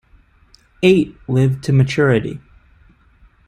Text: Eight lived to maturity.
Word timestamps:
Eight 0.81 1.15
lived 1.27 1.63
to 1.65 1.71
maturity. 1.73 2.39